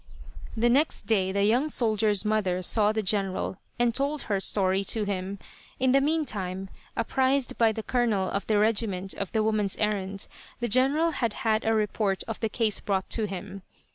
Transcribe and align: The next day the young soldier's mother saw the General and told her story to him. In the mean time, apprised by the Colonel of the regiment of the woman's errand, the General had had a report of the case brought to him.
The 0.57 0.67
next 0.67 1.05
day 1.05 1.31
the 1.31 1.43
young 1.43 1.69
soldier's 1.69 2.25
mother 2.25 2.63
saw 2.63 2.91
the 2.91 3.03
General 3.03 3.59
and 3.77 3.93
told 3.93 4.23
her 4.23 4.39
story 4.39 4.83
to 4.85 5.03
him. 5.03 5.37
In 5.79 5.91
the 5.91 6.01
mean 6.01 6.25
time, 6.25 6.69
apprised 6.97 7.55
by 7.59 7.71
the 7.71 7.83
Colonel 7.83 8.27
of 8.27 8.47
the 8.47 8.57
regiment 8.57 9.13
of 9.13 9.31
the 9.31 9.43
woman's 9.43 9.77
errand, 9.77 10.27
the 10.59 10.67
General 10.67 11.11
had 11.11 11.33
had 11.45 11.63
a 11.65 11.75
report 11.75 12.23
of 12.27 12.39
the 12.39 12.49
case 12.49 12.79
brought 12.79 13.11
to 13.11 13.25
him. 13.27 13.61